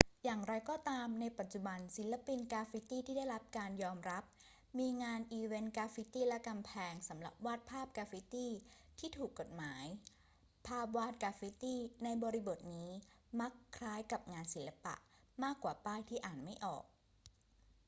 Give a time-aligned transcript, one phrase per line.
[0.25, 4.23] อย่างไรก็ตาม ในปัจจุบันศิลปินกราฟฟิตีที่ได้รับการยอมรับ
[4.79, 8.47] มีงานอีเวนต์กราฟฟิตี และกำแพง สำหรับวาดภาพกราฟฟิตี
[8.99, 9.85] ที่ ถูกกฎหมาย
[10.67, 12.89] ภาพวาดกราฟฟิตีในบริบทนี้
[13.39, 14.95] มักคล้ายกับงานศิลปะ
[15.43, 16.83] มากกว่าป้ายที่อ่านไม่ออก